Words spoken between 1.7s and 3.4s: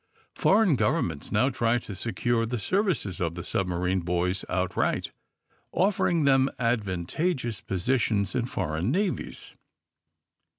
to secure the services of